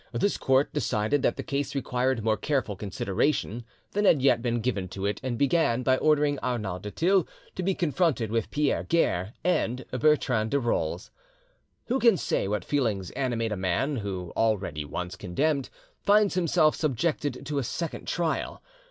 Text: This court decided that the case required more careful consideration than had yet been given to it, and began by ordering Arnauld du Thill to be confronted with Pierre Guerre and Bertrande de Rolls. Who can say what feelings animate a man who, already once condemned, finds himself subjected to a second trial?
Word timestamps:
This 0.13 0.35
court 0.35 0.73
decided 0.73 1.21
that 1.21 1.35
the 1.37 1.43
case 1.43 1.75
required 1.75 2.23
more 2.23 2.35
careful 2.35 2.75
consideration 2.75 3.63
than 3.91 4.03
had 4.05 4.19
yet 4.23 4.41
been 4.41 4.59
given 4.59 4.87
to 4.87 5.05
it, 5.05 5.19
and 5.21 5.37
began 5.37 5.83
by 5.83 5.97
ordering 5.97 6.39
Arnauld 6.39 6.81
du 6.81 6.89
Thill 6.89 7.27
to 7.53 7.61
be 7.61 7.75
confronted 7.75 8.31
with 8.31 8.49
Pierre 8.49 8.83
Guerre 8.83 9.35
and 9.43 9.85
Bertrande 9.93 10.49
de 10.49 10.59
Rolls. 10.59 11.11
Who 11.85 11.99
can 11.99 12.17
say 12.17 12.47
what 12.47 12.65
feelings 12.65 13.11
animate 13.11 13.51
a 13.51 13.55
man 13.55 13.97
who, 13.97 14.33
already 14.35 14.83
once 14.83 15.15
condemned, 15.15 15.69
finds 15.99 16.33
himself 16.33 16.75
subjected 16.75 17.45
to 17.45 17.59
a 17.59 17.63
second 17.63 18.07
trial? 18.07 18.63